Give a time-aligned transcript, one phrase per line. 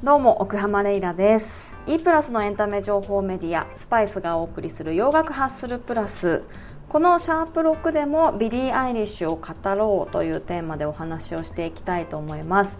[0.00, 1.72] どうも奥浜レイラです。
[1.88, 6.44] E プラスのエンタメ情報メディアスパイスがお送りする洋楽ハッスルプラス。
[6.88, 12.78] このシャープ6でもビリー・アイリッシュを語ろうというテーマでお話をしていきたいと思います。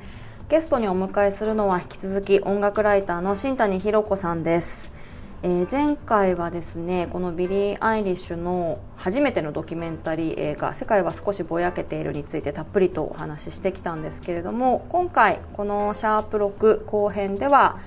[0.48, 4.92] ゲストにお迎えするのは引き続き音楽ライターの新谷洋子さんです。
[5.40, 17.78] えー、前回はですねこのビリー・アイリッシュの初めてのドキュメンタリー映画「世界は少しぼやけている」についてたっぷりとお話ししてきたんですけれども今回この「シャープ #6」後編では、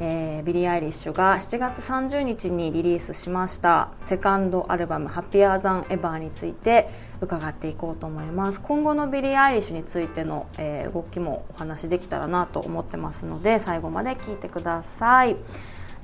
[0.00, 6.90] えー、ビリー・アイリッシュが7月30日にリリースしましたセカンドアルバム「ハッピーアーザンエバー」について
[7.22, 15.36] 伺っていこうと思います今後のビリー・アイリッシュについての、えー、動きもお話しできたらなと思ってますので最後まで聞いてください。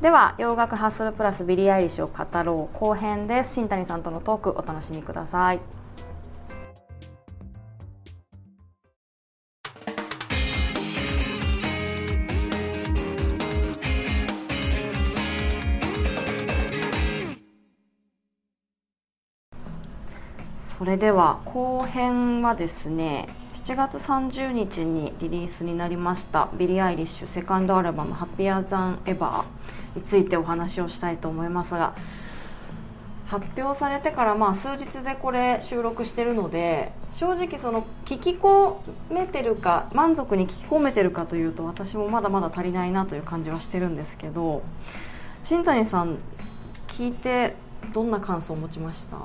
[0.00, 5.60] では洋楽ハッスルプラスビリー・アイリッシュを語ろう後編です新谷さんとのトークお楽しみください。
[20.58, 23.28] それでは後編はですね
[23.64, 31.94] 7月30日にリリースになりましたビリー・アイリッシュセカンドアルバム「ハッピーアザン・エバー」についてお話をしたいと思いますが
[33.26, 38.74] 発表されてからまあ数日でこれ収録してるので正直その聞き込
[39.10, 44.62] めてるか満足に聞き込めてるかというと私もまだまだ足りないなという感じはしてるんですけど
[45.42, 46.18] 新谷さん
[46.88, 47.56] 聞いて
[47.94, 49.16] どんな感想を持ちました？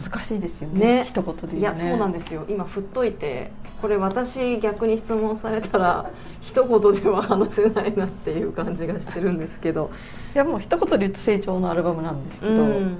[0.00, 2.44] 難しいですよね、ね、一言で言う、ね、いやそうなんですよ。
[2.48, 9.90] 今振っといてこれ私逆に質問されたら一言では話せないなっていう感じがしてるんですけど。
[10.34, 12.96] いやもう一言で言うと成長のアルバムなんですけど、うん、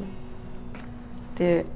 [1.34, 1.66] で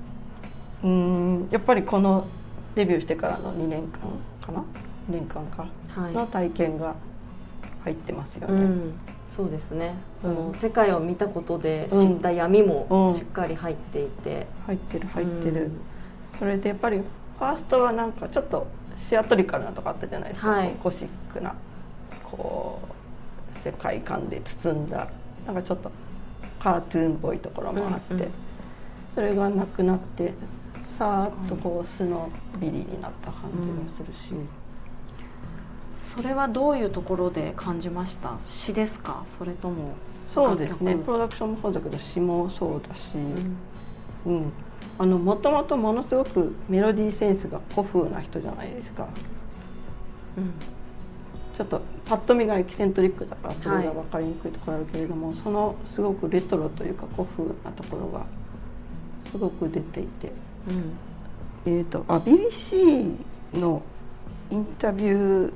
[0.82, 2.26] うんやっぱりこの
[2.74, 4.00] デビューしてからの2年間
[4.40, 4.64] かな？2
[5.08, 6.94] 年間か、はい、の体験が
[7.84, 8.54] 入ってますよね。
[8.54, 8.94] うん
[9.40, 9.94] そうですね。
[10.20, 15.70] その、世界を見たことで知った闇もしっかり入っていて、入ってる入ってる、
[16.38, 18.66] それでやっぱりファーストはなんかちょっと
[18.98, 21.54] シアトリカルなとこあったじゃないですか、はい、ゴシックな
[22.22, 22.80] こ
[23.54, 25.08] う世界観で包んだ
[25.46, 25.90] なんかちょっと
[26.58, 28.30] カートゥーンっぽいところもあって、うんうん、
[29.08, 30.34] それがなくなって
[30.82, 32.30] さーっとこう素の
[32.60, 34.48] ビリになった感じがするし、うん、
[36.14, 38.38] それはどういうところで感じました？
[38.44, 39.24] 詩ですか？
[39.38, 39.94] それとも
[40.28, 40.96] そうですね。
[40.96, 43.14] プロダクションもそうだけど詩もそうだし、
[44.26, 44.52] うん、うん。
[44.98, 49.08] あのもともとものすごくメロディーセンスが古風な人じゃないですか、
[50.36, 50.52] うん、
[51.56, 58.26] ちょっとパッと見がエキセントリックだからそれが分かりにくいところあるけれども、はい、そのすごくレトロというか古風なところが
[59.22, 60.32] すごく出ていて、
[61.66, 63.14] うん、えっ、ー、とあ BBC
[63.54, 63.82] の
[64.50, 65.52] インタビュー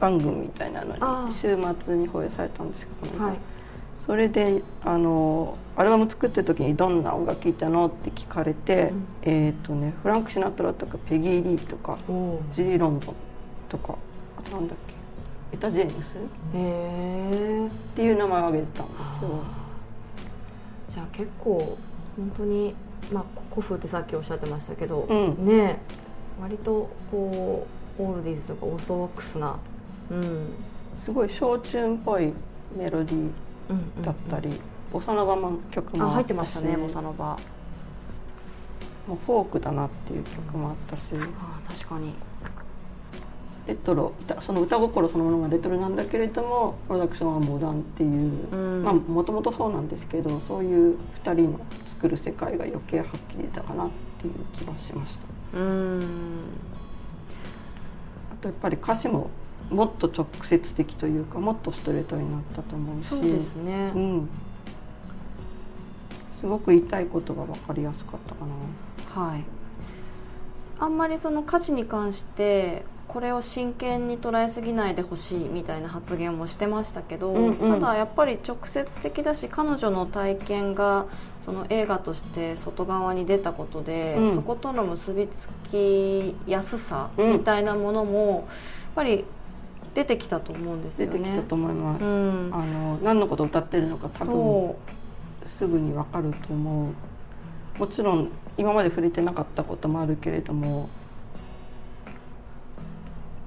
[0.00, 3.36] 番組みたいなのに週末に放映されたんですけど、ね、はい。
[3.96, 11.98] それであのアルバム作ってる時にどんな音楽聴いたのって聞かれて、うん、えっ、とねフランク・シナトラとかペギー・リーとか
[12.52, 13.14] ジー・ロンドン
[13.68, 13.96] とか
[14.38, 14.94] あとなんだっけ
[15.52, 16.16] エタ・ジェームス？
[16.16, 16.20] っ
[17.96, 19.42] ていう名前を挙げてたんですよ。
[20.88, 21.76] じゃあ結構
[22.16, 22.74] 本当に
[23.12, 25.80] まあ古風ってさっきおっしゃってましたけど、うん、ね
[26.40, 27.66] 割とこ
[27.98, 29.58] うオールディーズとかオーソドックスな、
[30.10, 30.48] うん、
[30.96, 32.32] すごい小チューンっぽい
[32.76, 34.50] メロディーだったり、
[34.92, 37.38] ボサノバの曲も入ってましたねボサノバ。
[39.06, 41.02] もうフォークだなっていう曲もあったし。
[41.14, 42.14] あ確かに。
[43.68, 55.58] レトロその歌心そのものがレトロなんだけれどもプロダクションはモダンっていう、うん、まあもともとそうなんですけどそういう2人の作る世界が余計はっきり出たかなっていう気がしました。
[55.58, 56.02] うん。
[58.32, 59.28] あとやっぱり歌詞も
[59.70, 63.04] もっと直接的というかもっとストレートになったと思うし。
[63.06, 64.28] そうですね、うん、
[66.40, 68.44] すごく言いたいことが分かりやすかったか
[69.16, 69.22] な。
[69.22, 69.44] はい。
[70.80, 81.06] あんまりその歌詞に関してこれを真剣に捉えすぎないでほしいみたいな発言もしてましたけど、うんうん、ただやっぱり直接的だし彼女の体験が
[81.40, 88.44] その映画として外側に出たことで、うん、そことの結びつきやすさみたいなものも、やっ
[88.94, 89.24] ぱり
[89.94, 91.18] 出てきたと思うんですよね。
[91.18, 92.04] 出てきたと思います。
[92.04, 94.74] うん、あの何のことを歌ってるのか多分
[95.44, 96.94] すぐにわかると思う。
[97.78, 100.88] もちろん今まで触れてなかったこともあるけれども。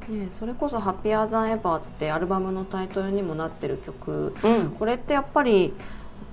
[0.10, 5.74] ね、それこそ「ハッピーアーザンエバー」ってアルバムのタイトルにもなってる曲、うん、これってやっぱり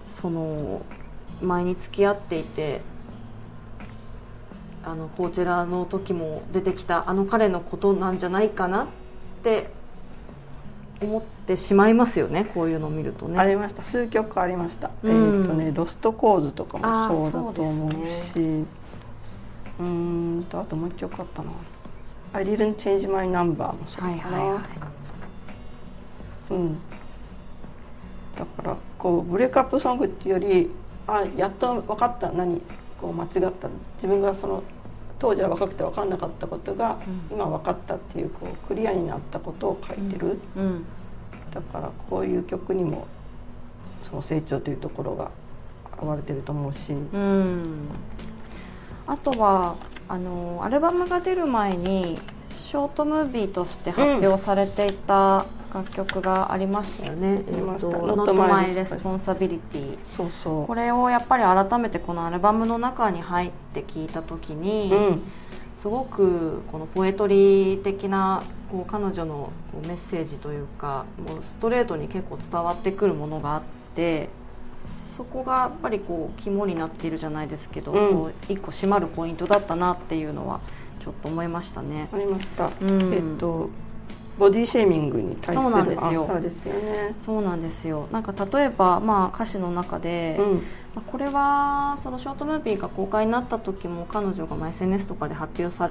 [0.05, 0.81] その
[1.41, 2.81] 前に付き合っていて
[4.85, 8.87] あのこちらの時も出てきたあの彼のことなんじゃないかなっ
[9.43, 9.71] て
[11.01, 13.39] 思ってしまいますよねこういうのを見るとね。
[13.39, 13.83] ありました。
[13.83, 17.93] 数曲ありました、うん、えっ、とね「ロストコーズ」とかもそうだと思う
[18.25, 18.67] し。
[19.81, 21.53] うんとあともう一曲あったな
[22.35, 24.61] 「I didn't change my number」もそうかな、はいはいはい、
[26.51, 26.79] うん。
[28.37, 30.71] だからこうブレイクアップソングっていうより
[31.07, 32.31] あやっと分かった。
[32.31, 32.61] 何？
[33.01, 33.69] こう間違った。
[33.97, 34.65] 自分がその
[35.19, 36.99] 当時は若くて分かんなかったことが、
[37.31, 40.85] 今分かったっていうこうクリアになったことを書いてる、うんうん、
[41.53, 43.07] だからこういう曲にも
[44.03, 45.31] その成長というところが
[46.01, 46.93] 現れてると思うし。
[46.93, 47.89] うん。
[49.07, 49.77] あとは
[50.07, 52.19] あのアルバムが出る前に
[52.53, 57.43] ショートムービーとして発表されていた楽曲がありましたよね。
[57.47, 59.99] うん、えっと、Not My Responsibility。
[60.03, 60.67] そうそう。
[60.67, 65.23] これをやっぱり改めてこのアルバムの中に入って聞いた時に、うん、
[65.77, 73.63] すごくこのポエトリー的なこう彼女のメッセージというか、もうストレートに結構伝わってくるものがあっ
[73.95, 74.29] て。
[75.19, 80.61] そこがやっぱりこう肝になっているじゃないですけど、うん、こう一個締まるポイントだったなっていうのは
[81.01, 82.09] ちょっと思いましたね。
[82.13, 82.71] ありました。
[82.81, 83.71] うん、えっと
[84.39, 87.15] ボディシェーミングに対するアンサーですよね。
[87.19, 88.09] そうなんですよ。
[88.13, 90.61] なんか例えばまあ歌詞の中で、うん、ま
[90.97, 95.91] あ、これはそのショートムービーが公開になった時も彼女がまあ SNS とかで発表さ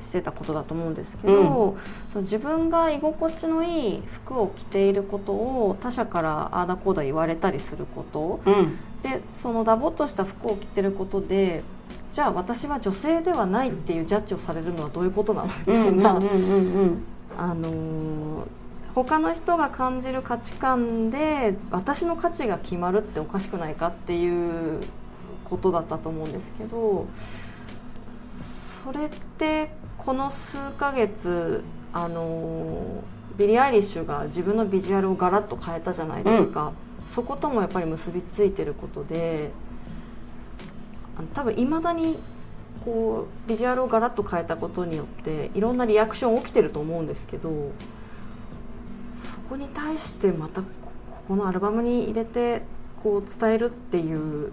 [0.00, 1.78] してたことだと思うんですけど、うん、
[2.10, 11.62] その自分が居心地のいい服を着ていることを他者からああだこうだ言われたりすること、うん、でそのダボっとした服を着てることで
[12.12, 15.48] じゃあ私は女性ではないっていうジャッジをされるのはどういうことなの？
[15.48, 16.20] みたいな。
[17.38, 18.46] あのー
[18.94, 24.80] 他の人が感じる価値観で私の価値が決まるっておかしくないかっていう
[25.44, 27.06] ことだったと思うんですけど
[28.22, 33.02] それってこの数ヶ月あの
[33.36, 36.72] ビリー・アイリッシュが自分のビジュアルをガラッと変えたじゃないですか、
[37.02, 39.50] うん、そこともやっぱり結びついてることで
[41.34, 42.16] 多分いまだに
[42.84, 47.72] こうビジュアルをガラッと変えたことによっていろんなリアクション起きてると思うんですけど
[49.18, 50.68] そこに対してまたこ
[51.28, 52.62] このアルバムに入れて
[53.02, 54.52] こう伝えるっていう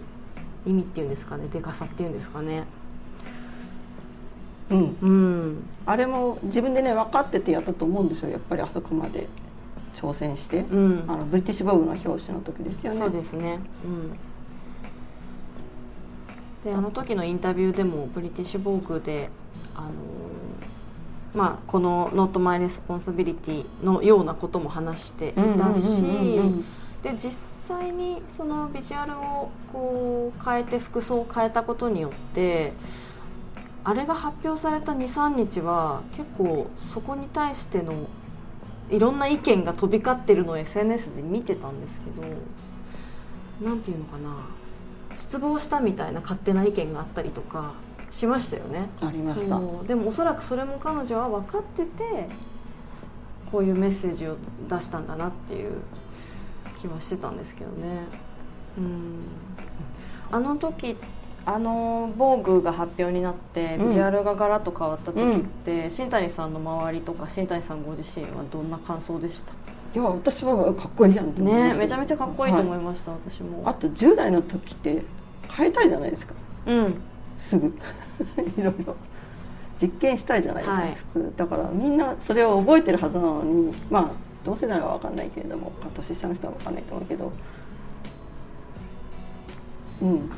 [0.66, 2.64] 意味っていうんですかねでかさっていうんですかね。
[4.70, 9.28] うん、うん、あれも自分でね分かっててやったと思うんですよやっぱりあそこまで
[9.96, 12.98] 挑戦して、うん、あのブリティッシュ・ボブの表紙の時ですよね。
[12.98, 14.18] そうですね、うん、
[16.64, 19.30] であの時のインタビューでもブリティッシュ・ボーグで
[19.74, 19.90] あの
[21.34, 26.02] まあ、この「Not My Responsibility」のようなことも話していたし
[27.02, 27.32] で実
[27.66, 32.74] 際にそのビジュアルをこう変えて服装を変えたことによって
[33.84, 37.94] あれが発表された23日は結構そこに対しての
[38.90, 42.22] いろんな意見が飛び交ってるのを SNS で見てたんですけど
[43.60, 44.36] 何て言うのかな
[45.16, 47.72] 失望したみたいな勝手な意見があったりとか
[48.10, 48.88] しましたよね。
[49.00, 49.60] ありました。
[49.86, 52.28] でもおそらくそれも彼女は分かってて
[53.50, 54.36] こういうメッセージを
[54.68, 55.80] 出したんだなっていう
[56.80, 58.04] 気はしてたんですけどね。
[58.78, 59.20] うん。
[60.30, 60.96] あの時
[61.44, 69.52] あの防具が発表になってビジュアルがガラッと変わった時って、うん、新谷さんの周りとか新谷さんご自身はどんな感想でした？
[69.94, 73.62] いや私はかっこいいじゃんってねめちゃめちゃかっこいいと思いました、はい、私も。
[73.66, 75.02] あと10代の時って
[75.50, 76.34] 変えたいじゃないですか。
[76.66, 77.02] うん。
[77.36, 77.66] すぐ。
[78.56, 78.96] いろいろ。
[79.80, 81.32] 実験したいじゃないですか、はい、普通。
[81.36, 84.10] だからみんなそれを覚えてるはずなのにまあ
[84.44, 87.32] 同世代は分かんないけれども年下の人は分かんないと思うけど。
[90.00, 90.28] うん、うん。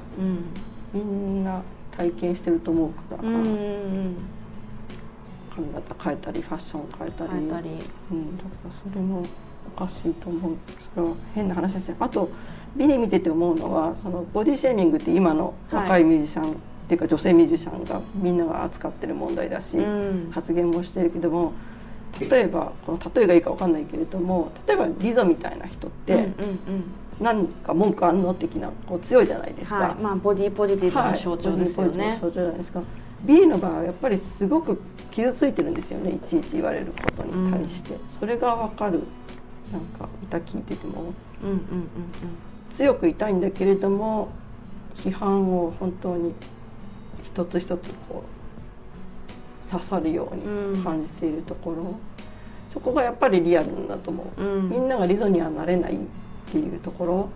[0.92, 1.62] みんな
[1.96, 4.16] 体験してると思うから、うんうん、
[5.54, 7.30] 髪型変えたりファッション変えたり。
[7.30, 7.70] 変えたり、
[8.12, 9.25] うん、だからそれもお
[9.75, 10.57] かしいと思う
[10.95, 11.97] それは変な話ですよ。
[12.00, 12.31] あと
[12.76, 16.57] ビリ見てて思うのはそのボディシェーミングって今の若いミュージシャン、はい、っ
[16.88, 21.52] ていうか女性ミュージシャンがみんなが扱ってる問題だし、うん、発言もしてるけども
[22.19, 26.35] 例えばこの例えがいいか分かんないけれども例えばリゾみたいな人って、うんうんうん。
[27.21, 32.83] 何か文句あんの的なこう強いじゃないですか、はい、まあ、ボディポジティブの象徴ですよね、はい、象徴じゃないですか。
[33.23, 36.11] B の場合はやっぱりすごく傷ついてるんですよね。
[36.11, 39.02] いちいち言われることに対して、うん、それが分かる
[39.73, 41.88] なんか歌聞いてても、うんうんうんうん、
[42.75, 44.28] 強く痛いんだけれども
[44.97, 46.33] 批判を本当に
[47.23, 50.37] 一つ一つこう刺さるよう
[50.76, 51.94] に感じているところ、うん、
[52.68, 55.99] そこがやっぱりリアルだと思う、うん、みんながリゾにはなれないっ
[56.50, 57.28] ていうところ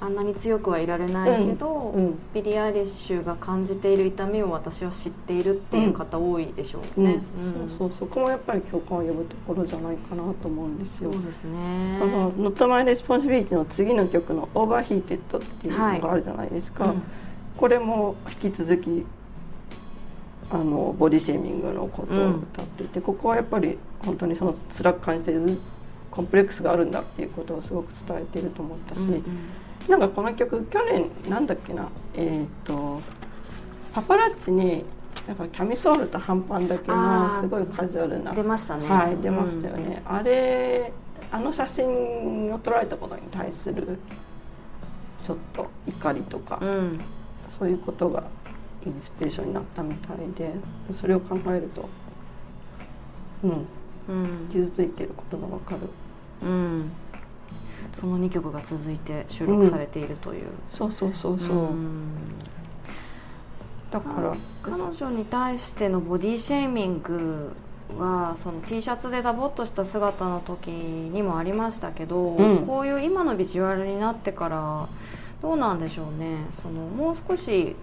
[0.00, 2.18] あんなに強くはいられないけど、うんうん。
[2.32, 7.14] ビリー・アイリッシュが感じている痛みを私は知っているっていう方多いでしょうね。
[7.14, 11.12] うんそうそうそこもやっぱり共感を呼ぶところじゃないかなと思うんですよ。
[11.12, 11.22] そう。
[11.22, 11.96] ですね。
[11.98, 17.02] その「Not My Responsibility」の次の曲の「Overheated」っていうのがあるじゃないですか、うん
[17.58, 19.04] これも引き続き
[20.48, 25.58] あのボディシェーミングのことを歌っていて、ここはやっぱり本当にその辛く感じている
[26.08, 29.22] コンプレックスがあるんだっていうことをすごく伝えていると思ったし、うんうん
[29.88, 33.00] なんかこの曲去年なんだっけなえっ、と
[33.94, 34.84] パパラッチに
[35.26, 38.88] なんかキャミソールと半パンだけのすごいカジュアルな出ましたね。
[38.88, 40.92] はい出ましたよね、あれ
[41.30, 43.98] あの写真を撮られたことに対する
[45.26, 46.68] ちょっと怒りとか、うん。
[46.68, 47.00] うん。
[47.48, 48.24] そういうことが
[48.86, 50.54] インスピレーションになったみたいで
[50.92, 51.88] それを考えると
[53.42, 53.50] うん
[54.08, 54.48] うん。
[54.50, 55.80] 傷ついてることがわかる
[56.42, 56.90] うん。
[58.00, 60.50] その2曲が続いて収録されているという。
[60.68, 62.12] そうそうそうそう、ん。
[63.90, 64.36] だから。
[64.62, 67.52] 彼女に対してのボディシェーミング
[67.98, 72.66] はその T シャツでダボっとした姿の時にもありましたけど、うん。
[72.66, 74.88] こういう今のビジュアルになってから
[75.40, 76.46] どうなんでしょうね。
[76.52, 77.74] そのもう少し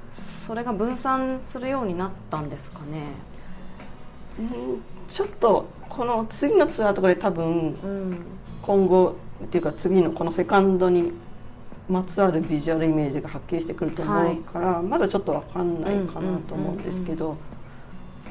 [0.45, 3.03] それが分散するようになったんですかね。
[4.39, 4.47] うん。
[5.11, 8.17] ちょっとこの次のツアーとかで多分うん。
[8.61, 11.11] 今後っていうか次のこのセカンドに
[11.89, 17.37] まつわるビジュアルイメージがはっきりしてくると思うから、まだちょっとわかんないかなと思うんですけど、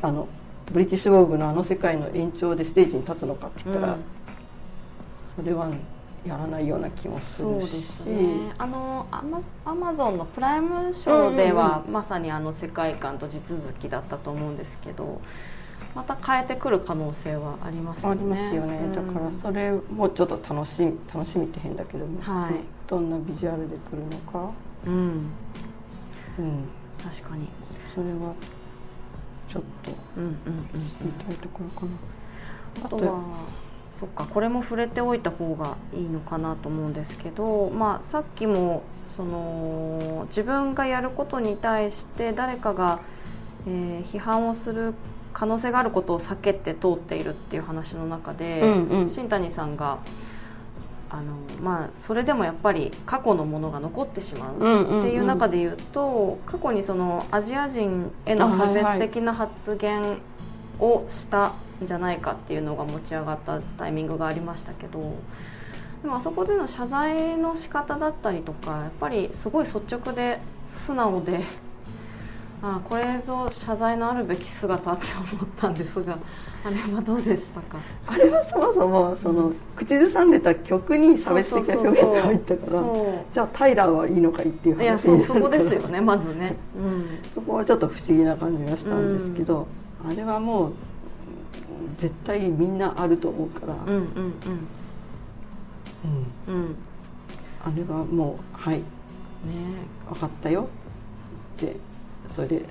[0.03, 0.27] あの
[0.73, 4.01] ブリティッシュ・ウォーグのあの世界の延長でステージに立つのかって言ったら、うん。
[5.37, 5.71] それは
[6.27, 8.53] やらないような気もすそうるしですね。
[8.57, 15.21] あのアマアマゾンのプライムショーでは、まさにあの世界観と地続きだったと思うんですけど
[15.95, 18.21] また変えてくる可能性はありますよね。
[18.21, 18.93] ありますよね、うん。
[18.93, 22.55] だからそれもちょっと楽しみ楽しみって変だけども、はい。
[22.87, 24.51] どんなビジュアルで来るのか、
[24.87, 25.31] うん、
[26.39, 26.69] うん、
[27.03, 27.49] 確かに、
[27.95, 28.35] それは
[29.49, 30.37] ちょっとうんうんうん
[30.91, 31.93] 知りたいところかな。
[32.85, 33.23] あとは
[33.99, 38.83] そっかこれも触れておいた方がいいのかなと思うんですけど、まあ、さっきも
[39.17, 42.99] その自分がやることに対して誰かが、
[43.67, 44.95] えー批判をする
[45.35, 49.99] 可能性があることを避けて通っているっていう話の中で、うんうん新谷さんが
[51.11, 54.55] あの、まあ、それでもやっぱり過去のものが残ってしまう。
[54.59, 60.19] うんっていう中で言うと過去にそのアジア人への差別的な発言
[60.81, 65.01] をしたんじゃないかっていうのが持ち上がったタイミングがありましたけど
[66.03, 71.45] でもあそこでの謝罪の仕方だったりとかやっぱりすごい率直で素直で
[72.67, 75.05] あこれぞ謝罪のあるべき姿って
[75.35, 76.19] 思ったんですが
[76.65, 77.77] あれはどうでしたか？
[78.07, 89.67] あれはそもそもその口ずさんでた曲に差別的な表現が入ったからそじゃあタイラーはいいのかいっていうういや話そうそこですよねまずね、うん、そこはちょっと不思議な感じがしたんですけど、
[90.03, 90.73] あれはもう
[91.99, 94.05] 絶対みんなあると思うから、うんうんうん。
[96.49, 96.55] うん。
[96.55, 96.77] うん。
[97.63, 98.79] あれはもうはい。
[98.79, 98.85] ね。
[100.09, 100.69] 分かったよ
[101.57, 101.77] って
[102.27, 102.67] それで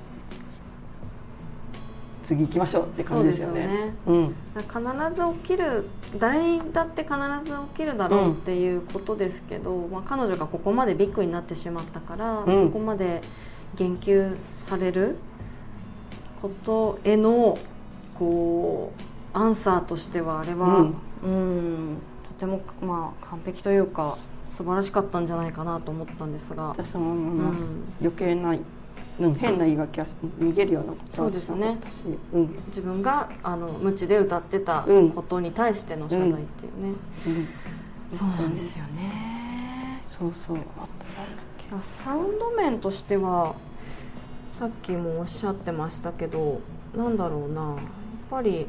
[2.23, 3.93] 次行きましょうって感じですよね。
[4.07, 4.35] うん。
[4.55, 4.69] 必
[5.15, 12.67] ず起きる誰にだって必ず起きるだろうっていうことですけど、まあ、彼女がここまでビッグになってしまったから、うん。
[12.67, 13.21] そこまで
[13.75, 15.17] 言及される
[16.41, 17.57] ことへの
[18.15, 20.95] こうアンサーとしてはあれは、うん。
[21.23, 21.27] う
[21.93, 24.17] んとても、まあ、完璧というか
[24.55, 26.69] 素晴らしかったんじゃないかなと思ったんですが。
[26.69, 27.83] 私も思います、うん。
[28.01, 28.55] 余計な、
[29.19, 32.03] うん、変な言い訳はし逃げるようなことはしなかったし。
[32.33, 32.55] う,、ん。
[32.67, 35.11] 自分があの無知で歌ってたうん。
[35.11, 36.93] ことに対しての謝罪っていうね、
[37.27, 37.47] うん、
[38.11, 40.01] そうなんですよね。
[40.03, 40.57] そうそう。
[40.57, 43.55] あサウンド面としては
[44.45, 46.61] さっきもおっしゃってましたけど
[46.95, 47.61] なんだろうな。
[47.61, 47.79] やっ
[48.29, 48.67] ぱり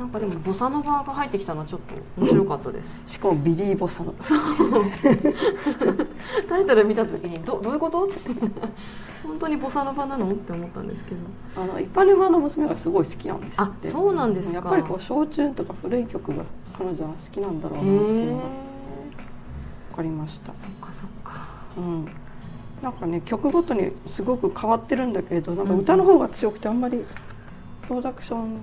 [0.00, 3.02] なんかでもボサノバが入ってきたのはちょっと面白かったです。
[3.06, 4.14] しかもビリー・ボサの
[6.48, 8.04] タイトル見た時にどどういうこと？
[8.04, 8.14] って
[9.22, 10.30] 本当にボサノバなの？
[10.30, 11.18] って思ったんですけど。
[11.54, 13.88] あの一般のマの娘がすごい好きなんですって。
[13.88, 14.54] あそうなんですか。
[14.54, 16.44] やっぱりこう小チューンとか古い曲が
[16.78, 18.42] 彼女は好きなんだろうへなっていうえのが
[19.90, 21.46] 分かりました、そっかそっか。
[21.76, 22.08] うん、
[22.82, 27.04] なんかね曲ごとにすごく変わってるんだけれどなんか歌の方が強くてあんまり
[27.86, 28.60] プロダクションうん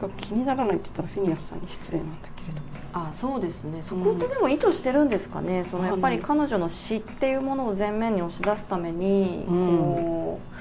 [0.00, 2.60] が気にならないって言ったらフィニアスさんに失礼なんだけれど。
[2.92, 3.82] あそうですね。
[3.82, 9.78] そこってでも意図してるんですかね、そのやっぱり彼女の詩っていうものを前面に押し出すために、うん。
[9.78, 10.54] こう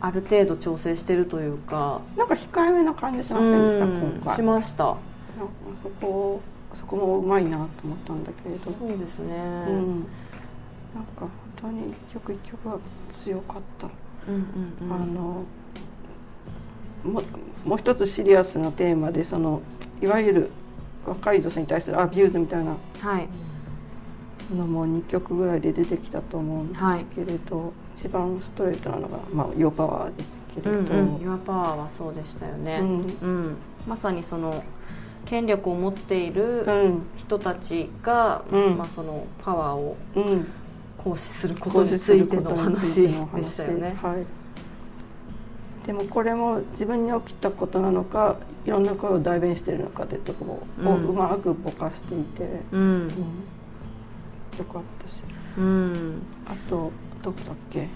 [0.00, 4.36] ある程度調整してるというか、なんか控えめな感じしませんでした、今回。
[4.36, 4.84] しました。
[4.84, 5.02] なんか
[5.82, 6.40] そこ
[6.74, 8.70] そこもうまいなと思ったんだけれど。
[8.70, 9.34] そうですね、
[9.68, 9.94] うん、
[10.94, 12.78] なんか本当に一曲一曲が
[13.12, 13.88] 強かった。
[14.28, 14.92] うんうんうん。
[14.92, 15.44] あの
[17.04, 17.22] も
[17.64, 19.62] もう一つシリアスなテーマでその
[20.00, 20.50] いわゆる
[21.06, 23.28] 若い女性に対する abuse みたいなはい。
[24.54, 26.80] のも2曲ぐらいで出てきたと思うんです
[27.14, 33.00] けれど、一番ストレートなのが、まあ、ヨーパワーですけれど、うんうん、ユアパワーはそうでしたよね、うん。
[33.00, 33.56] うん。
[33.86, 34.64] まさにその
[35.26, 37.02] 権力を持っているうん。
[37.16, 38.78] 人たちが、うん。
[38.78, 40.46] まあ、そのパワーをうん、
[40.96, 43.08] 行使することについての話で
[43.44, 43.98] したよね。
[44.00, 44.26] はい、
[45.88, 51.08] でもこれも自分に起きたことなのかいろんな声を代弁してるのかってところをうん。
[51.08, 52.80] うまくぼかしていて、うん。
[52.80, 53.08] うん。
[53.08, 53.14] よ
[54.70, 55.24] かったし。
[55.56, 56.22] うん。
[56.46, 56.92] あと
[57.22, 57.88] どこだっけ？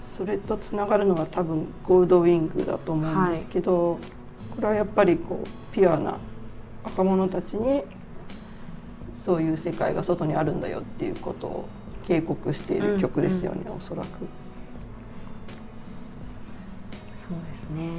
[0.00, 3.98] それとつながるのは多分ゴールドウィングだと思うんですけど、
[4.54, 6.18] これはやっぱりこうピュアな
[6.84, 7.82] 若者たちに
[9.14, 11.68] そういう世界が外にあるんだよっていうことを
[12.06, 14.26] 警告している曲ですよね、おそらく。
[17.28, 17.82] そうですね。
[17.82, 17.90] うん、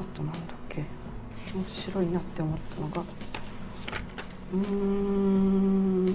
[0.00, 0.84] あとなんだっけ。
[1.54, 3.02] 面白いなって思ったのが
[4.54, 6.14] うーん。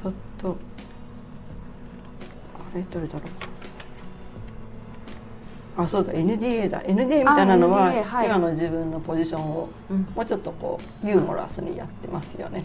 [0.00, 0.56] ちょっと。
[2.54, 3.22] あれどれだろう。
[5.82, 6.12] あそうだ。
[6.12, 6.82] NDA だ。
[6.82, 8.26] NDA みたいなのは、NDA はい。
[8.26, 10.06] 今の自分のポジションをうん。
[10.14, 12.64] もうちょっとこうユーモラスにやってますよね。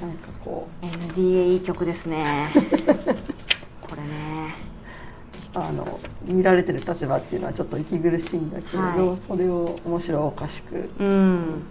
[0.00, 0.86] なんかこう。
[0.86, 2.48] NDA いい曲ですね
[5.54, 9.16] あの見られてる立場っていうのはちょっと息苦しいんだけれど、はい。
[9.16, 11.62] それを面白おかしくうん。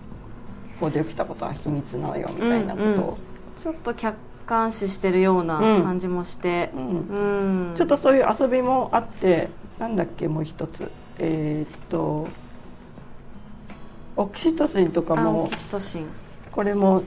[0.79, 3.17] ここで起きたことは秘密なのよみたいなことを、
[3.57, 4.15] ちょっと客
[4.46, 5.84] 観視してるようなうん。
[5.84, 6.72] 感じもして。
[6.75, 7.69] うん。
[7.69, 7.75] うん。
[7.75, 10.91] ちょっとそういう遊びもあってなんだっけもう一つ。
[11.19, 12.27] えーっと
[14.15, 16.07] オキシトシンとかもキシトシン。
[16.51, 17.03] これも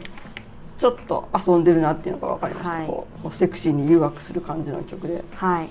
[0.79, 2.87] ちょっと遊んでるなっていうのが分かりました、はい。
[2.87, 5.25] こうセクシーに誘惑する感じの曲で。
[5.35, 5.69] はい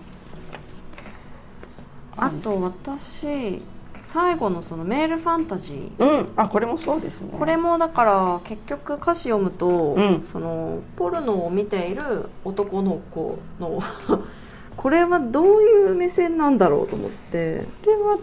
[2.24, 3.62] あと私
[4.02, 6.04] 最後のそのメールファンタジー。
[6.04, 6.30] うん。
[6.36, 7.32] あこれもそうですね。
[7.38, 10.26] これもだから結局歌詞読むと、うん。
[10.32, 13.80] そのポルノを見ている男の子の
[14.78, 17.66] これはどういう目線なんだろうと思って。
[17.84, 18.18] これは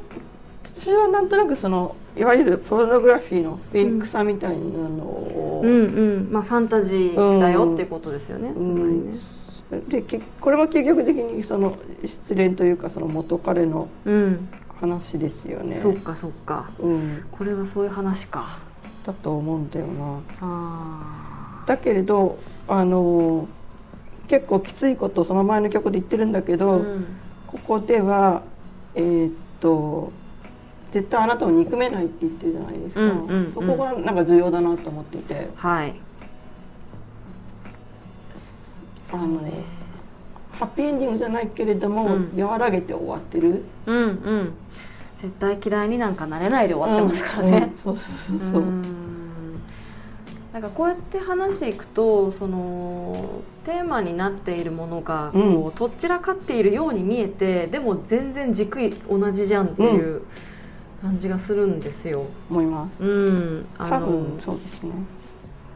[0.65, 6.29] 私はなんとなくそのいわゆるポルノグラフィーのフェイクさみたいなのを、うんうん。
[6.33, 8.77] まあファンタジーだよっていうことですよね、うん。
[8.77, 9.36] つまりね
[9.89, 14.49] でけこれも究極的にその失恋というかその元彼のうん、
[14.81, 15.77] 話ですよね。
[15.77, 16.71] そうかそうか。
[16.79, 18.59] うん、これはそういう話か。
[19.05, 20.21] だと思うんだよな。
[20.41, 23.49] あだけれどあの
[24.29, 27.07] 結構きついことをその前の曲で言ってるんだけあど、うん。
[27.47, 28.43] ここでは
[28.95, 30.13] えーっと
[30.93, 33.53] 絶対あなたを憎めないって言ってるじゃないですか、うんうんうん。
[33.53, 35.49] そこがなんか重要だなと思っていて。
[35.57, 35.95] はい
[39.13, 39.53] あのね。
[40.53, 42.43] ハッピーエンディングじゃないけれども、うん。
[42.43, 43.65] 和らげて終わってる。
[43.87, 44.53] うんうん。
[45.17, 47.63] 絶対嫌いになんかなれないで終わってますからね、うん。
[47.65, 49.07] うんそうそうそうそう、ん。
[50.53, 60.23] なんかこうやって話していくとそのテーマになっているものがこう、うんとっちらかっているように見えてでも全然軸同じじゃんっていう
[61.03, 62.25] 感じがするんですよ。
[62.49, 63.05] 思います。
[63.05, 64.93] うん、あの多分そうですね。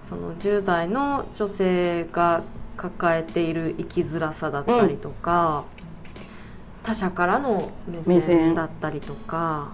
[0.09, 2.43] その10代の女性が
[2.76, 5.64] 抱えている生きづらさだったりとか、
[6.83, 9.72] 他者からの目目線線だったりとか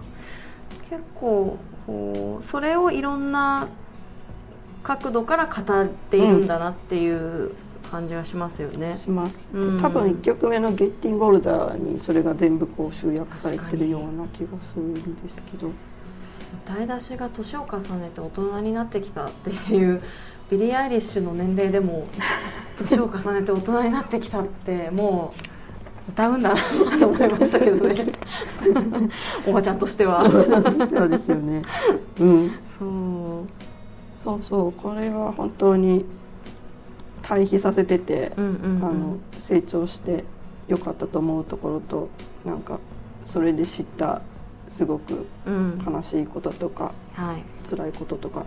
[0.91, 1.57] 結構
[1.87, 3.69] こうそれをいろんな
[4.83, 7.53] 角度から語っているんだなっていう
[7.91, 8.97] 感じはしますよね。
[8.97, 9.81] します、うん。
[9.81, 15.71] 多分1曲目の「ゲッティング・オルダー」にそれが全部こう集約されてるような気がするんですけど。
[16.65, 20.01] 歌い出しが年を重ねて大人になってきたっていう
[20.51, 22.07] ビリー・アイリッシュの年齢でも
[22.79, 25.35] 年を重ねて大人になってきたっても
[26.09, 27.95] う歌うんだなと思いましたけどね。
[29.47, 30.25] おばちゃんとしては。
[30.31, 31.63] そうですよね、
[32.21, 34.23] うん、そう。
[34.23, 34.73] そうそう。
[34.73, 36.05] これは本当に
[37.23, 40.25] 対比させてて、うんうんあの成長して
[40.69, 42.09] よかったと思うところと
[42.45, 42.81] なんか
[43.25, 44.23] それで知った
[44.69, 45.83] すごくうん。
[45.85, 47.43] 悲しいこととかはい。
[47.69, 48.45] 辛いこととか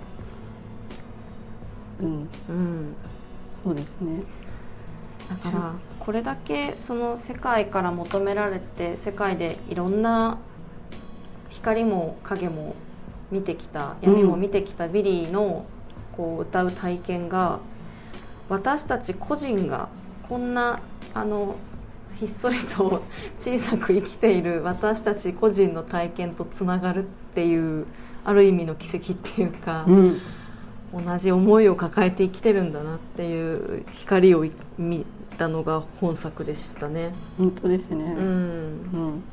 [1.99, 2.29] うん。
[2.49, 2.95] うん。
[3.63, 4.23] そうですね。
[5.29, 10.39] だからこれだけその世界から求められて世界でいろんな
[11.49, 12.75] 光も影も
[13.31, 15.67] 見てきた闇も見てきたビリーの
[16.13, 17.59] こう歌う体験が
[18.49, 19.89] 私たち個人が
[20.27, 20.81] こんな
[21.13, 21.55] あの
[22.19, 23.03] ひっそりと
[23.39, 27.85] 小さく生きている私たち個人の体験とつながるっていう
[28.25, 30.21] ある意味の奇跡っていうか、うん、
[30.93, 34.45] 同じ思いを抱えて生きてるんだなっていう光を
[34.77, 35.05] 見
[35.37, 37.11] たのが本作でしたね。
[37.37, 39.23] 本当ですね、うん、うん、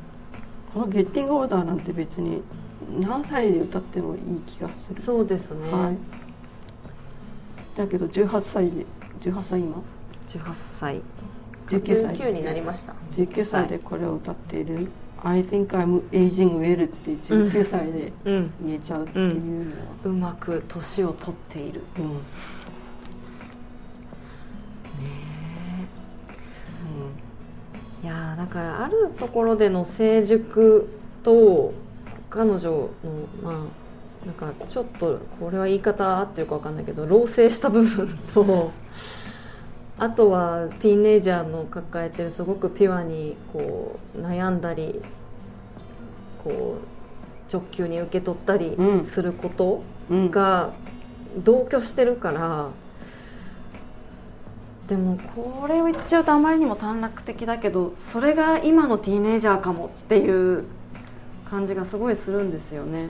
[0.73, 2.43] この「ゲッティングオーダー」なんて別に
[3.01, 5.01] 何歳で歌ってもいい気がする。
[5.01, 5.97] そうですね、はい、
[7.77, 8.87] だけど18歳で
[9.21, 9.83] 18歳今
[10.29, 11.03] ？18歳。
[11.69, 12.17] 19歳。
[12.17, 12.95] 19になりました。
[13.13, 14.87] 19歳でこれを歌っている「はい、
[15.23, 20.13] I think I'm aging well」って19歳で言えちゃうっていうのは、うん。
[20.13, 22.21] うん、うまく年を取っている、うん、ね
[28.03, 30.89] え、うん、いやだからあるところでの成熟
[31.23, 31.73] と
[32.31, 32.91] 彼女の
[33.43, 33.55] まあ
[34.27, 38.73] なんかちょっとこれは言い方合ってるか分かんないけど老成した部分と
[39.99, 45.01] あとはティーンエイジャーの抱えてるすごくピュアにこう悩んだり
[46.45, 50.73] こう直球に受け取ったりすることが
[51.39, 52.71] 同居してるから、
[54.89, 60.65] でもこれを言っちゃうとあまりにも短絡的だけどそれが今のティーンエイジャーかもっていう
[61.49, 63.09] 感じがすごいするんですよね。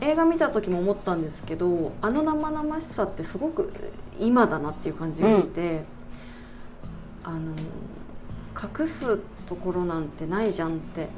[0.00, 3.72] 映画見た時も思ったんですけどあの生々しさってすごく
[4.18, 5.84] 今だなっていう感じがして、
[7.24, 7.52] うん、あの
[8.80, 11.08] 隠すところなんてないじゃんって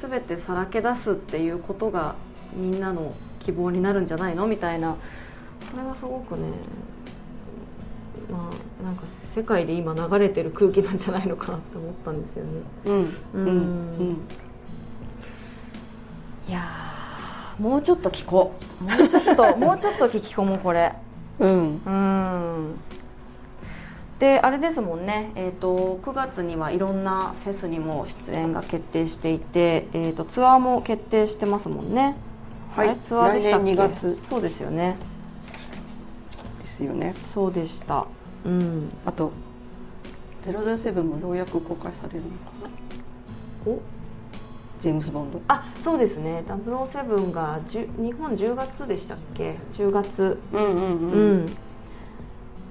[0.00, 2.14] 全てさらけ出すっていうことが
[2.54, 4.96] みんなの希望になるんじゃないのみたいな
[5.70, 6.48] それはすごくね
[8.30, 12.50] まあなんか世界で今流れてる空気なんじゃないのかなって思ったんですよね。
[12.84, 12.94] うん、
[13.34, 13.46] うん、
[13.98, 14.18] うん、
[16.48, 16.85] いや
[17.58, 18.84] もうちょっと聞こう。
[18.84, 20.92] もうちょっと もうちょっと聞き込もうこれ。
[21.38, 21.80] うん。
[21.84, 22.74] うん。
[24.18, 32.16] であれですもんね、えーと、9月にはいろんなフェスにも出演が決定していて、えーと、ツアーも決定してますもんね。
[32.74, 32.96] はい。
[32.96, 33.74] ツアーでしたっけ？
[33.76, 34.18] 月。
[34.22, 34.96] そうですよね。
[36.62, 37.14] ですよね。
[37.24, 38.06] そうでした。
[38.44, 38.90] うん。
[39.04, 39.32] あと
[40.46, 42.68] 007もようやく公開されるのか
[43.66, 43.72] な。
[43.72, 43.95] お？
[44.80, 45.40] ジェームズ・ボンド。
[45.48, 46.44] あそうですね。
[46.46, 51.46] 007が日本10月でしたっけ？10月、うんうんうん。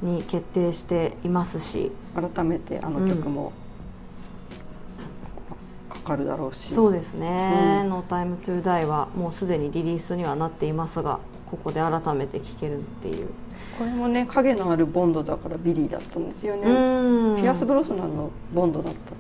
[0.04, 1.92] うん、に決定していますし。
[2.16, 3.52] 改めてあの曲も、
[5.90, 6.74] かかるだろうし。
[6.74, 13.28] そうですね「No Time to Die」はもうすでにリリースにはなっていますがここで改めて聴けるっていう。
[13.78, 17.42] これもね影のあるボンドだからビリーだったんですよね。
[17.42, 19.18] ピアス・ブロスナンのボンドだったら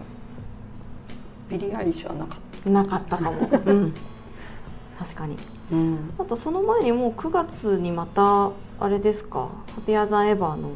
[1.49, 3.93] ビリー・アイリッシュはなかったなかったかも、うん、
[4.97, 5.37] 確かに、
[5.71, 10.71] うん、あとその前にもう9月にまたあれですか「Happier Than Ever の」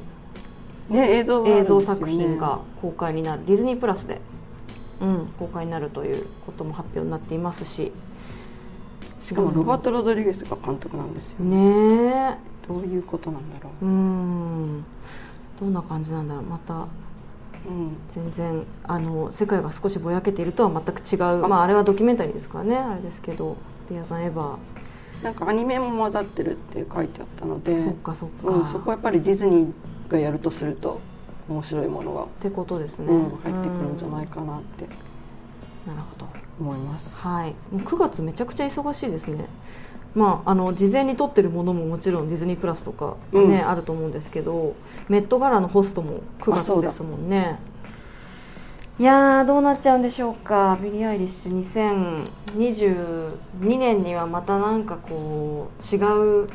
[0.89, 3.45] ね、映像、ね、映像作品が公開になる。
[3.45, 4.21] ディズニープラスで、
[4.99, 7.91] うん、公開になるということも発表になっていますし。
[9.29, 11.45] しかもロバート・ロドリゲスが監督なんですよ。
[11.45, 13.85] ねどういうことなんだろう。
[13.85, 14.85] うん。
[15.59, 16.43] どんな感じなんだろう。
[16.45, 16.87] また
[17.67, 21.47] うん、全然あの世界が少しぼやけているとは全く違う。
[21.47, 23.57] まああれはドキュメンタリーですからねあれですけど
[23.89, 24.57] 「ピアザン・エヴァー」
[25.23, 27.83] なんかアニメも混ざってるって書いてあったので。
[27.83, 31.01] そっかそっか、うん、そこはやっぱりディズニーがやるとすると
[31.49, 34.85] 面白いものがってことですね、うん、入ってくるんじゃないかなって、
[35.85, 36.27] なるほど。
[36.59, 37.17] 思います。
[37.19, 37.55] はい。
[37.71, 39.45] もう9月めちゃくちゃ忙しいですね
[40.15, 44.75] まあ、あの事前に撮ってるものももちろんディズニープラスとかね、うん、あると思うんですけど
[45.07, 47.59] メットガラのホストも9月ですもんね。
[48.99, 50.77] いやどうなっちゃうんでしょうか。
[50.83, 52.17] ビリー・アイリッシュ。
[52.53, 56.47] 2022年にはまたなんかこう違う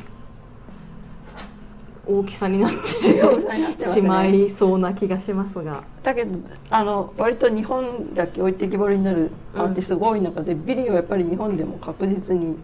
[2.07, 5.83] 大きさになってしまいそうな気がしますが。
[6.03, 6.39] だけど
[6.69, 12.59] あの割と日本だけ置いてきぼりになるアーティストが多い中で、うん、ビリーはやっぱり日本でも確実に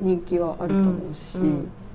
[0.00, 1.38] 人気はあると思うし、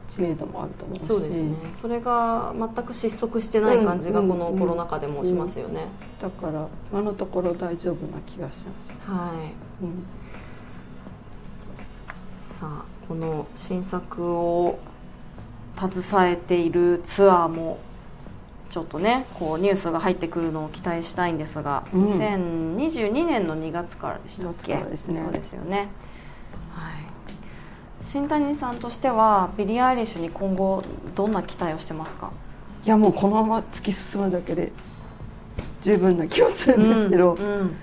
[0.10, 1.06] 知名度もあると思うし。
[1.06, 1.56] そうですね。
[1.80, 5.88] それが全く失速してない感じがこのコロナ禍でもしますよね、
[6.22, 8.98] だから今のところ大丈夫な気がします。
[9.06, 9.32] は
[9.82, 10.06] い、うん、
[12.60, 14.80] さあこの新作を
[15.76, 17.80] 携えているツアーも
[18.70, 24.82] ちょっとねこうニュースが入ってくるのを期待したいんですが、うん、2022年の2月からでしたっけ、ね。
[24.82, 25.90] そうですよね
[28.12, 30.84] 新谷さんとしてはビリー・アイリッシュに今後
[31.16, 32.30] どんな期待をしてますか？
[32.84, 34.74] いやもうこのまま突き進むだけで
[35.82, 37.74] 十分な気はするんですけど、うん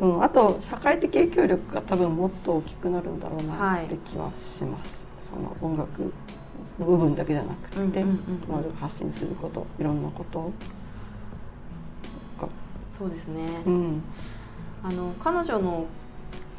[0.00, 6.12] うん、うん、あと社会的影響力が多分もっと大きくなるんだろうなって気はします、はい、その音楽
[6.80, 10.50] の部分だけじゃなくて、うんうん、発信することいろんなこと。
[12.98, 14.02] そうですね、うん。
[14.82, 15.86] あの彼女の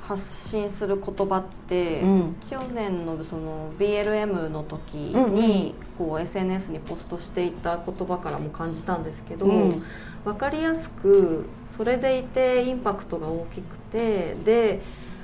[0.10, 2.36] 発信する言葉って、うん。
[2.50, 5.36] 去年のその BLM の時うんうん。
[5.36, 9.84] にこう SNS にポストしていた言葉からも感じたんですけど、うん。
[10.26, 14.82] 分かりやすくそれでいてインパクトが大きくてで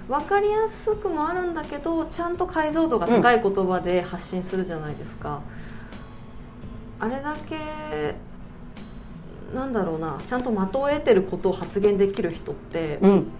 [0.07, 5.41] 分かりやすくもあるんだけどちゃんと解像度が高い言葉で発信するじゃないですか。
[6.99, 8.15] あれだけ
[9.53, 13.31] なんだろうなちゃんと的を得てることを発言できる人ってうん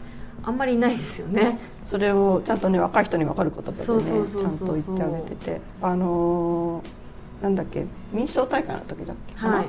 [0.45, 1.60] あんまりいないですよね。
[1.84, 5.62] それをちゃんとね若い人に分かる言葉でねちゃんと言ってあげてて。
[5.81, 7.05] あのー
[7.41, 9.67] なんだっけ民主党大会の時だっけかな、はい、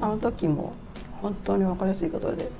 [0.00, 0.74] あの時も
[1.22, 2.50] 本当に分かりやすいことで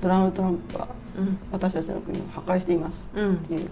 [0.00, 1.38] ドナルド・トランプはうん。
[1.52, 3.70] 私たちの国を破壊していますうんっていう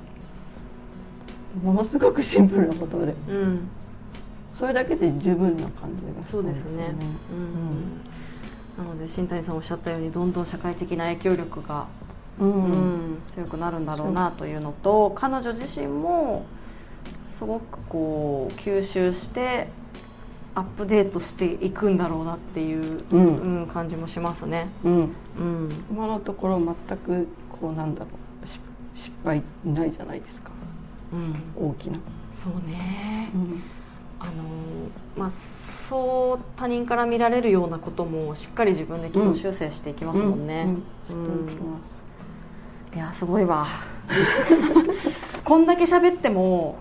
[1.65, 3.15] ものすごくシンプルな言葉で。
[3.29, 3.69] うん、
[4.55, 6.95] それだけで十分な感じがしたんでですすね。
[8.79, 8.85] うん。
[8.85, 11.89] なので新谷さんおっしゃったようにどんどん社会的な影響力が、
[12.39, 16.47] うん、強くなるんだろうなというのと彼女自身も
[17.27, 19.69] すごくこう吸収して
[20.55, 23.61] アップデートしていくんだろうなっていう、うん。
[23.61, 24.69] うん感じもしますね。
[24.85, 24.95] うん、
[25.39, 25.85] うん。
[25.91, 27.29] 今のところ全く
[27.61, 28.07] こうなんだろ
[28.43, 28.47] う。
[28.47, 28.61] し
[28.95, 30.51] 失敗ないじゃないですか。
[31.13, 31.99] うん、大きな、
[32.33, 33.31] そうね。
[33.35, 33.63] うん。
[34.19, 34.33] あの
[35.17, 40.67] まあそう他人から見られるようなこともしっかり自分で軌道修正していきますもんね。
[41.11, 41.17] うん。
[41.17, 41.49] うん。
[41.49, 42.00] して
[42.95, 43.67] いやすごいわ。
[45.45, 46.77] こんだけ喋っても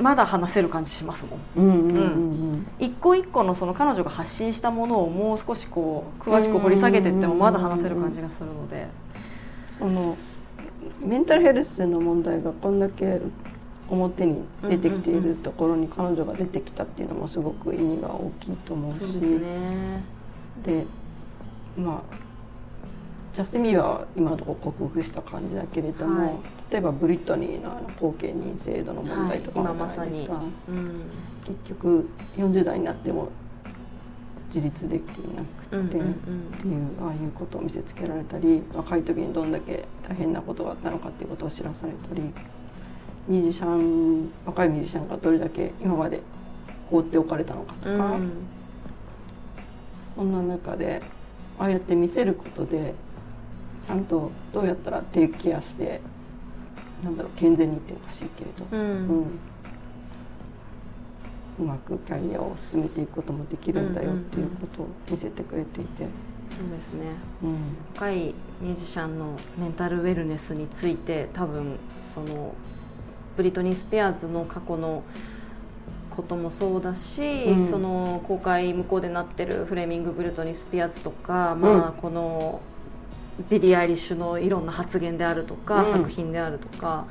[0.00, 1.24] まだ話せる感じします
[1.56, 2.66] もん。
[2.78, 8.88] 一個一個のその彼女が発信したものをもう少しこう詳しく掘り下げていってもまだ話せる感じがするので。
[9.78, 10.16] その
[11.02, 13.20] メンタルヘルスの問題がこんだけ
[13.88, 18.98] 表に出てきているところに彼女が出てきたっていうのもすごく意味が大きいと思うし。
[19.00, 20.04] ですね。
[20.64, 20.86] で
[21.76, 22.29] まあ
[23.34, 26.38] ジャスティン・ビーバーは今のところ克服した感じだけれども、はい。
[26.70, 31.02] 例えばブリットニーのあの後継認制度の問題とかもじゃないですか、うん
[31.44, 33.28] 結局40代になっても
[34.54, 42.22] 自立できていなくて、っていうああいうことを見せつけられたり若い時にどんだけ大変なことがあったのかっていうことを知らされたり
[43.26, 46.20] ミュージシャン若いミュージシャンがどれだけ今まで
[46.90, 48.32] 放っておかれたのかとか、うん。
[50.14, 51.00] そんな中で
[51.58, 52.94] ああやって見せることで
[53.82, 56.00] ちゃんとどうやったらテイクケアして
[57.02, 58.80] なんだろう健全にっておかしいけれど、うん。
[58.80, 59.38] うん。
[61.60, 66.06] うまくキャリアを進めていくこともできるんだよっていうことを見せてくれていて。
[66.48, 67.06] そうですね。
[67.42, 67.56] うん。
[67.94, 71.78] 若いミュージシャンのメンタルウェルネスについて多分
[72.14, 72.54] その
[73.36, 75.02] ブリトニー・スペアーズの過去の
[76.10, 77.70] こともそうだし、うん。
[77.70, 82.60] その公開向こうでなってる Framing Britney Spears とか、まあ、この
[83.50, 85.92] ビリー・アイリッシュのいろんな発言であるとか、うん。
[85.92, 87.06] 作品であるとか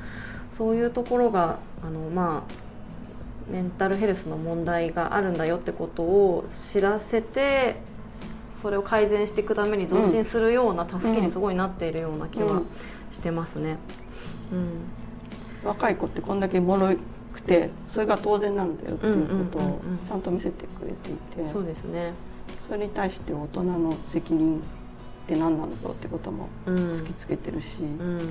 [0.50, 7.76] そういうところがあの、まあ、メンタルヘルスの問題があるんだよってことを知らせて
[8.60, 12.66] それを改善していくために増進するような助けにすごいなっているような気はうん。
[13.10, 13.76] してますね。
[14.52, 14.54] う
[15.66, 15.68] ん。
[15.68, 16.96] 若い子ってこんだけ脆
[17.34, 21.46] くてそれが当然なんだよっていうことをちゃんと見せてくれていて。
[21.50, 22.12] そうですね、
[22.66, 24.62] それに対して大人の責任
[25.30, 26.74] って何なんだろうってこともうん。
[26.92, 28.22] 突きつけてるし、うん、い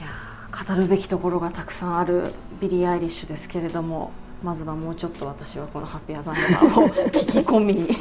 [0.00, 7.96] やー語るべきところがたくさんあるビリー・アイリッシュですけれどもまずはもうちょっと私はこの「ハッピーアザンダー」を聞き込みに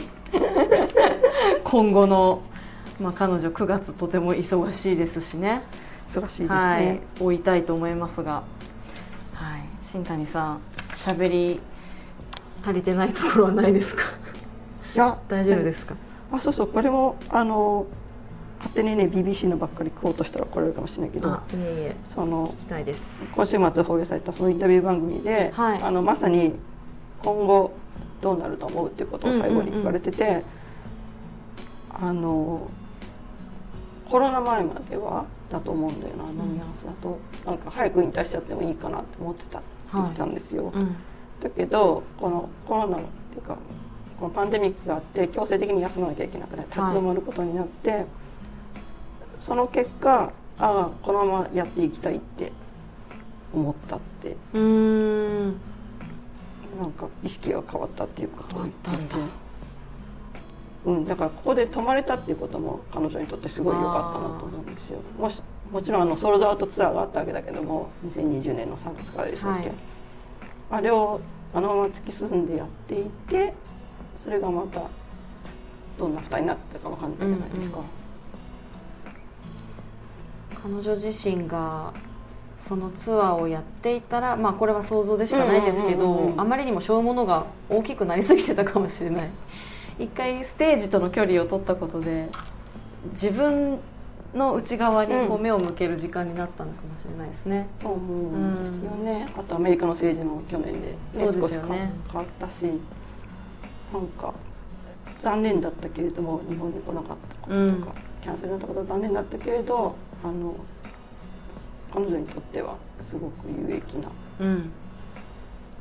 [1.64, 2.42] 今後の、
[3.00, 5.64] まあ、彼女9月とても忙しいですしね。
[6.10, 8.44] 忙しいですね、はい、追いたいと思いますが、
[9.34, 10.60] はい、新谷さん
[10.92, 11.60] 喋り
[12.64, 14.04] 足りてないところはないですか？
[14.94, 15.96] いや大丈夫ですか？
[16.32, 17.88] あそうそうこれもあの
[18.60, 23.02] 勝手にね BBC のばっかり食おうとしたら怒られるかもしれないけどあいえいえその聞きたいです。
[23.36, 25.82] 今週末放映されたそのインタビュー番組で、はい。
[25.82, 26.54] あのまさに
[27.22, 27.74] 今後
[28.22, 30.44] どうなると思うっていうことを最後に聞かれてて、
[31.92, 32.70] あの
[34.10, 40.96] コロナ前まではだと思うんだよなあのニュアンスだと、なんか早く引退しちゃってもいいかなって思ってたって言ってたんですよ、うん
[41.42, 43.58] だけどこのコロナっていうか
[44.24, 48.06] このパンデミックがあって強制的に休まなきゃいけなくなって立ち止まることになって、
[49.38, 52.54] その結果ああこのままやっていきたいって
[53.54, 54.38] 思ったって。
[54.54, 55.48] うーん。
[56.80, 59.18] なんか意識が変わったっていうことを言っていて変わった。
[59.18, 59.34] んだ
[60.86, 65.00] うん、だからここで泊まれたっていうことも彼女にとってすごい良かったなと思うんですよ。
[65.20, 69.78] もしもちろんあのソールドアウトツアーがあったわけだけども2020年の3月からでしたっけ、はい。
[70.72, 71.20] あれを
[71.54, 73.54] あのまま突き進んでやっていて
[74.18, 74.82] それがまた
[75.98, 77.80] どんな2人になったか分かんないじゃないですか、
[80.64, 81.94] 彼女自身が
[82.58, 89.30] そのツアーをやっていたらまあこれは想像でしかないですけうんうんうんうんどあまりにも小物が大きくなりすぎてたかもしれない。
[90.00, 92.30] 一回ステージとの距離を取ったことで
[93.12, 93.80] 自分
[94.34, 102.66] の内側にこううん目を向ける時間になったのかもしれないですね、と思うんですよね、あとアメリカの政治も去年で、ねそうで少し変すよね変わったし
[103.94, 104.34] なんか
[105.22, 107.84] 残念だったけれども日本に来なかったこととか、うん。
[108.22, 110.56] キャンセルになったことは残念だったけれどあの
[111.94, 114.10] 彼女にとってはすごく有益な
[114.42, 114.72] うん。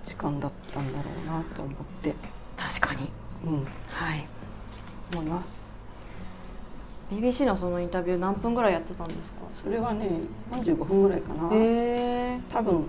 [0.06, 2.12] 時間だったんだろうなと思って、
[2.56, 3.10] 確かに。
[3.46, 4.26] うん、はい。
[5.14, 5.62] 思います。
[7.10, 9.38] BBC のそのインタビュー何分ぐらいやってたんですか？
[9.62, 10.20] それはね
[10.50, 12.84] 45分ぐらいかな、へえ多分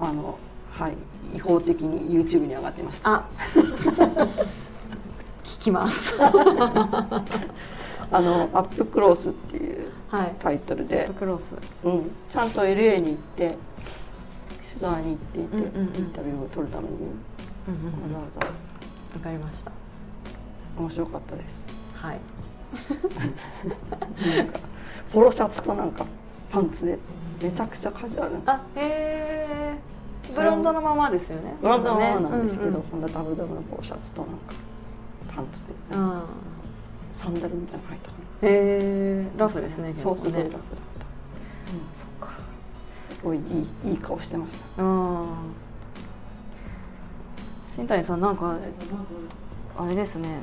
[0.00, 0.36] あの
[0.72, 0.96] はい
[1.34, 3.14] 違法的に YouTube に上がってました。
[3.14, 3.28] あ。
[3.54, 4.44] 聞
[5.66, 6.16] きます。
[8.08, 10.36] あの「アップクロース」っていうはい。
[10.38, 11.42] タイトルで、クロス。
[11.84, 13.56] うん、ちゃんと LA に行って
[14.68, 15.96] 取材に行っていて、うんうんうん。
[15.96, 16.94] インタビューを取るために。
[16.96, 18.14] うんうんうん。
[18.14, 18.52] わざわ
[19.14, 19.72] わかりました。
[19.72, 21.64] ざ面白かったです。
[21.94, 22.20] はい。
[24.36, 24.60] なんか
[25.12, 26.06] ポロシャツとなんか
[26.50, 26.98] パンツで。
[27.42, 28.52] めちゃくちゃカジュアルな。
[28.54, 29.78] あへえ
[30.34, 31.56] ブロンドのままですよね。
[31.60, 32.82] ブランドのままなんですけど、うんうん。
[32.82, 34.54] こんなダブダブのポロシャツとなんか
[35.36, 36.22] パンツでうん。
[37.12, 40.82] サンダルみたいなの入ったかへえラフですねなそうすごいラフだ結った、構
[41.72, 42.34] ねそっか。
[43.10, 43.40] すごいい
[43.84, 44.82] いいい顔してました。
[44.82, 45.26] うん。
[47.66, 48.58] 新谷さんなんか
[49.78, 50.40] あれですね。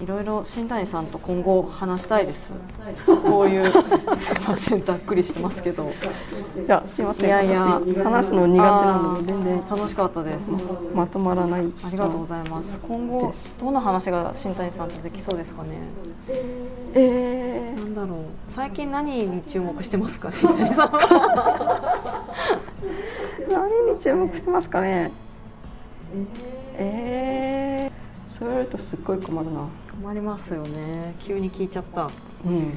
[0.00, 2.52] いろいろ新谷さんと今後話したいです。
[3.24, 3.82] こういうすい
[4.48, 5.84] ませんざっくりしてますけど。
[5.84, 5.88] い
[6.66, 7.28] やすいません。
[7.28, 7.80] いやいや。
[7.80, 9.62] 私話すの苦手なので全然。
[9.70, 10.50] 楽しかったです。
[10.94, 11.72] まとまらない。
[11.84, 12.78] ありがとうございます。
[12.82, 15.70] 今後どんな話が新谷さんとできそうですかね。
[16.94, 18.18] えなんだろう。
[18.48, 20.32] 最近何に注目してますか？
[20.32, 20.92] 新谷さん
[23.50, 25.12] 何に注目してますかね。
[26.74, 27.61] えー、
[28.32, 29.68] そう言われるとすっごい困るな。
[29.90, 31.14] 困りますよね。
[31.20, 32.08] 急に聞いちゃった。
[32.46, 32.72] うんうん。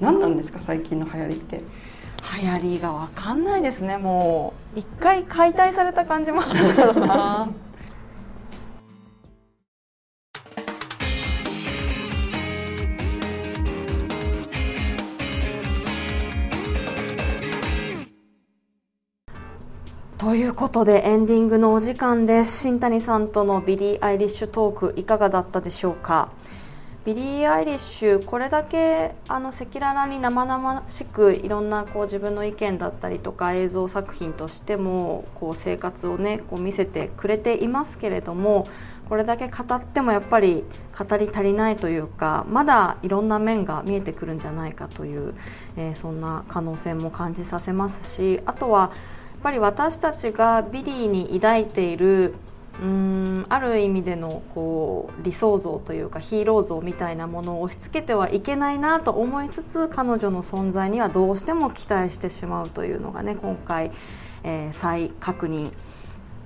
[0.00, 1.62] 何なんですか最近の流行りって。
[2.42, 4.80] 流行りがわかんないですねもう。
[4.80, 7.48] 一回解体された感じもあるからな
[20.26, 22.58] ということでエンディングのお時間です。
[22.58, 26.30] 新谷さんとのビリー・アイリッシュトークいかがだったでしょうか？
[27.04, 38.66] ビリー・アイリッシュこれだけあの赤裸々に生々しくいろんなこう自分の意見だったりとか映像作品としてもこう生活をねこう見せてくれていますけれども
[39.08, 40.64] これだけ語ってもやっぱり
[40.98, 45.34] 語り足りないというかまだいろんな面が見えてくるんじゃないかという、
[45.76, 48.90] えーそんな可能性も感じさせますしあとやっ
[49.46, 52.34] ぱり私たちがビリーに抱いている
[52.80, 63.92] うーんある意味でのこう理想像というかヒーロー像みたいなものを押し付けてはいけないなと思いつつ彼女の存在にはどうしても期待してしまうというのがね今回、
[64.42, 65.70] えー再確認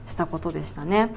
[0.06, 1.10] したことでしたね。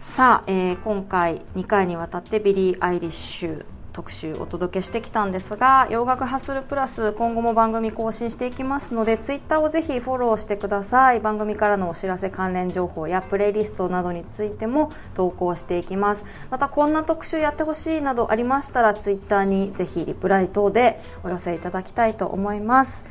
[0.00, 11.20] さあ、えー今回2回にわたってビリー・アイリッシュ特集お届けしてきたんですが洋楽ハッスルプラス今後も番組更新していきますのでツイッターをぜひフォローしてください。
[11.20, 16.24] 番組からのお知らせ関連情報やプレイリストなどについても投稿していきます。
[16.50, 23.04] またこんな特集やってほしいなどありましたらツイッターにぜひリプライ等でお寄せいただきたいと思います。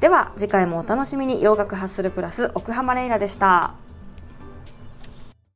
[0.00, 1.42] では次回もお楽しみに。
[1.42, 3.83] 洋楽ハッスルプラス奥浜レイラでした。